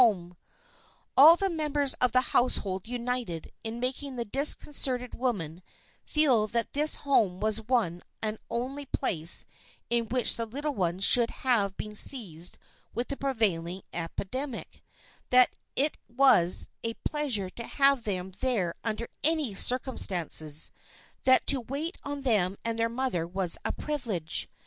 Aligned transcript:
[Sidenote: 0.01 0.17
AN 0.17 0.23
IDEAL 0.23 0.31
HOSTESS] 0.31 1.11
All 1.17 1.35
the 1.35 1.55
members 1.55 1.93
of 2.01 2.11
the 2.11 2.21
household 2.21 2.87
united 2.87 3.51
in 3.63 3.79
making 3.79 4.15
the 4.15 4.25
disconcerted 4.25 5.13
woman 5.13 5.61
feel 6.03 6.47
that 6.47 6.73
this 6.73 6.95
home 7.05 7.39
was 7.39 7.57
the 7.57 7.61
one 7.65 8.01
and 8.19 8.39
only 8.49 8.87
place 8.87 9.45
in 9.91 10.07
which 10.09 10.37
the 10.37 10.47
little 10.47 10.73
ones 10.73 11.03
should 11.03 11.29
have 11.29 11.77
been 11.77 11.93
seized 11.95 12.57
with 12.95 13.09
the 13.09 13.15
prevailing 13.15 13.83
epidemic; 13.93 14.83
that 15.29 15.55
it 15.75 15.97
was 16.09 16.67
a 16.83 16.95
pleasure 17.05 17.51
to 17.51 17.63
have 17.67 18.03
them 18.03 18.31
there 18.39 18.73
under 18.83 19.07
any 19.23 19.53
circumstances; 19.53 20.71
that 21.25 21.45
to 21.45 21.61
wait 21.61 21.95
on 22.03 22.21
them 22.21 22.57
and 22.65 22.79
their 22.79 22.89
mother 22.89 23.27
was 23.27 23.55
a 23.63 23.71
privilege. 23.71 24.49